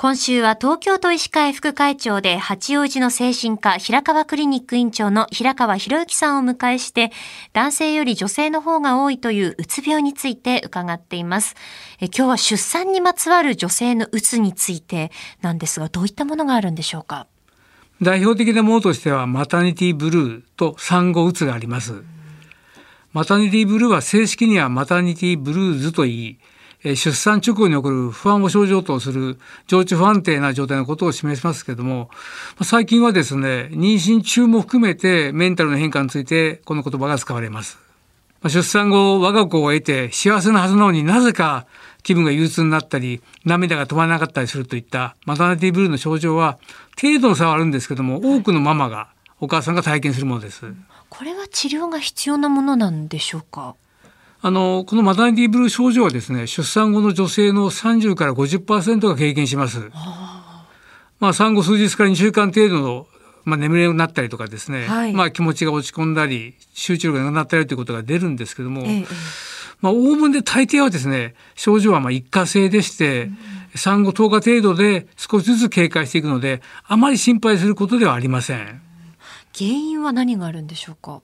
[0.00, 7.10] 今週は東京都医師会副会長で八王子の精神科平川クリニック院長の平川博之さんを迎えして
[7.52, 11.56] 男性より女性の方が多いといううつ病について伺っています。
[12.00, 15.10] え今日は出産にまつわる女性のうつについて
[15.42, 17.26] なんですがどういったものがあるんでしょうか？
[18.00, 22.04] 代表的なものとしてはマタニティブルーと産後うつがあります。
[23.12, 26.38] マタニティブルーは正式にはマタニティブルーズといい
[26.84, 32.08] 出産直後に起こる不安を症状とする情緒不安定な状態のことを示しますけれども
[32.62, 37.78] 最近はですね妊娠中も含めてメンタルの変化についてこの言葉が使われます。
[38.44, 41.66] 出産後我が子を得て幸せなはずなのになぜか
[42.04, 46.60] 気分が憂鬱になったり涙が止まらなかったりするといったマタニティブルーの症状は
[47.02, 49.08] 程度の差はあるんですけども多くのママが
[49.40, 50.72] お母さんが体験するものです。
[51.08, 53.74] これは治療が必要なものなんでしょうか？
[54.40, 59.90] あのこのマタニティブルー症状はですね出産後の女性の30から50%が経験します。
[61.18, 63.06] まあ産後数日から2週間程度の
[63.44, 69.04] まあ、眠れなくなったりとかですね、はい、まあ、気持ちが落ち込んだり集中力がなくなったりということが出るんですけども、ええ、
[69.80, 73.38] まあ、おおむね大抵はですね症状はまあ一過性でして、うん、
[73.76, 78.82] 産後10日程度で少しずつ警戒していくのであまり心配することではありません。
[79.56, 81.22] 原因は何があるんでしょうか？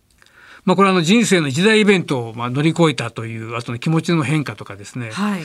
[0.65, 5.41] まあ、これはあの人生の一大イベントをまあ乗り越えたという後の気持ちの変化とかですね、はい、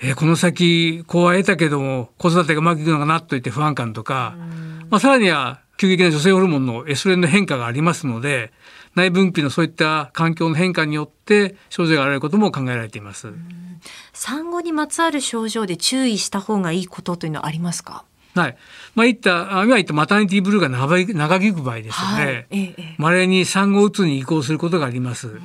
[0.00, 4.34] えー、この先こうは得たけども子育てがうまくいくのかなといって不安感とか、
[4.88, 8.52] まあ、さらには急激な女性ホルモンのエストレンの変化がありますので
[8.94, 13.32] 内分泌のそういった環境の変化によって症状が現れることも考えられています。
[14.12, 18.04] 産後にまつわる症状で注意した方がいいことというのはありますか？
[18.34, 18.56] はい。
[18.94, 20.98] まあ、言った、今言ったマタニティブルーが長
[21.36, 22.96] 引く場合ですよね。
[22.98, 25.38] ま、れ、に産後うつに移行することがあります。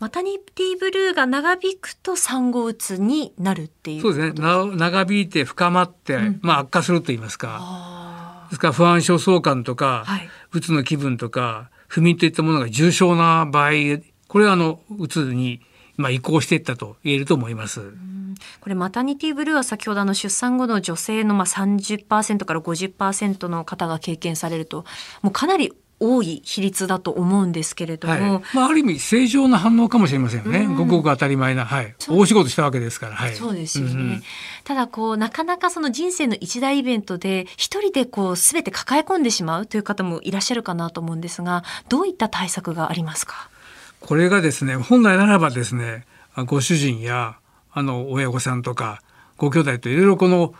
[0.00, 4.40] マタニティブルーが長引くと産後うつになるっていうそうですね。
[4.76, 8.46] 長引いて深まって、うん、まあ悪化すると言いますか。
[8.50, 13.70] ですから不安症相関とか、はい、うつの気分とか、不眠といったものが重症な場合、
[14.26, 15.60] これはあのうつに
[15.98, 17.92] まあ移行していったと言えると思います。
[18.60, 24.84] これマタニティブルーは先ほどあの出産後の女性のまあ30%から50%の方が経験されると
[25.22, 34.22] もうかなり多い比率だと思うんですけれども、はい、まあ、ある意味正常な反応かもしれませんよね、ごくごく当たり前な、はい、大仕事したわけですから、はい、そうですよね、うん、
[34.64, 43.50] ただこうなかなかその人生の一大イベントで一人でこう全て抱え込んでしまうという方もいらっしゃるかなと思うんですがどういった対策がありますか？
[44.00, 46.04] これがですね本来ならばですね
[46.46, 47.38] ご主人や
[47.72, 49.02] あの親御さんとか
[49.36, 50.54] ご兄弟といろいろこの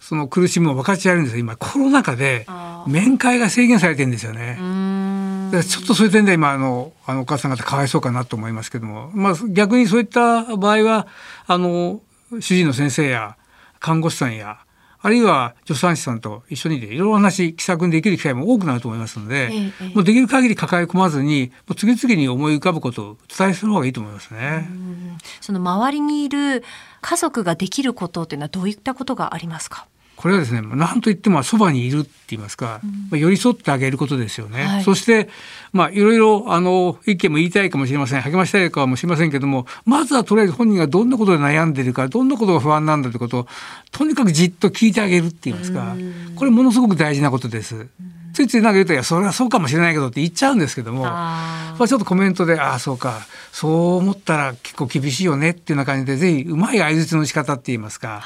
[0.00, 2.46] その苦しみを分かち合えるんです今コロナ禍で
[2.86, 4.58] 面会が制限されてるんですよね。
[5.62, 11.06] ちょっとそういう点で今あのあのお母さん方かわいそうかなと思いますけども、まあ、逆にそういった場合は
[11.46, 12.00] あの
[12.40, 13.36] 主治医の先生や
[13.78, 14.60] 看護師さんや
[15.04, 24.68] あるいは助産師さんと一緒にでいろいろ話気さくにできる機会も多くなると思いますので、ええ、もうできる限り抱え込まずにもう次々に思い浮かぶことを伝えする方がいいと思いますね。
[25.40, 26.62] その周りにいる
[27.00, 29.86] 家族ができることというのはどういったことがありますか？
[30.22, 35.28] これはですね何と言ってもそばにいるって言いますか、まあ、寄り添ってあげることですよね、はい、そして
[35.72, 38.20] まあいろいろあの意見も言いたいかもしれません。
[38.20, 43.46] 励ましたいかもしれませんけどもまずはとりあえず本人がどんなことで悩んでるかどんなことが不安なんだということを
[43.90, 45.96] とにかくじっと聞いてあげるって言いますか
[46.36, 47.88] これものすごく大事なことです。
[48.32, 53.26] ついついなんか言うと「いやそれはそうかもしれないけど」って言っちゃうんですけどもまあ、ちょっとコメントで「ああそうか。
[53.50, 58.22] そう思ったら結構厳しいよね」っていうような感じでぜひうまい相づちの仕方って言いますか。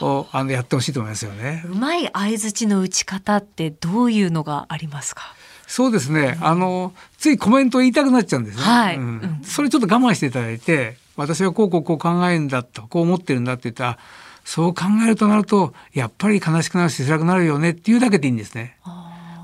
[0.00, 1.64] をあのやってほしいと思いますよね。
[1.66, 5.22] うまい相槌の打ち方ってどういうのがありますか？
[5.66, 6.38] そうですね。
[6.40, 8.62] あのついコメント言いたくなっちゃうんですね。
[8.62, 13.98] はい、うん、それちょっと我慢していただいて、私はこうこうこう考えるんだと、こう思ってるんだって言ったら、
[14.44, 18.76] そう考えるとなるとやっぱり悲しくなるし辛くなるよねっていうだけでいいんですね。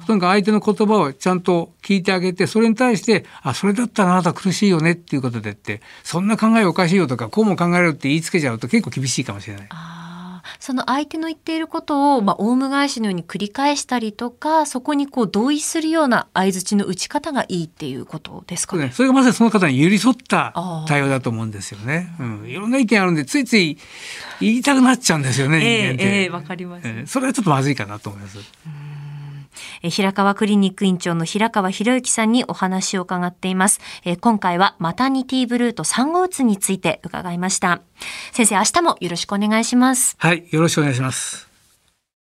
[0.07, 9.69] とにかく相手の言葉をちゃんと聞いてあげてそれに対して「あそれだったらあなた苦しいよね」っていうことでってそんな考えおかしいよとかこうも考えるって言いつけちゃうと結構厳しいかもしれない。
[10.65, 18.77] その相手の言っていることを、まあ、オウム返しのように繰り返したりとかそこにこう同意するような相槌の打ち方がいいっていうことですか？
[18.77, 18.92] ね。
[18.92, 20.54] それがまさにその方に寄り添った
[20.86, 22.15] 対応だと思うんですよね。
[22.21, 23.77] うん、いろんな意見あるんでついつい
[24.39, 25.59] 言いたくなっちゃうんですよね。
[25.59, 26.04] 人間って。
[26.04, 28.39] えー、えー、わかります、えー、それはちょっとまずいかなと思います。
[29.83, 33.81] 平川クリニック院長の平川博之さんにお話を伺っています。
[34.21, 37.83] 今回はマタニティブルーと産後うつについて伺いました。
[38.33, 40.17] 先生、明日もよろしくお願いします。
[40.19, 41.52] はい、よろしくお願いします。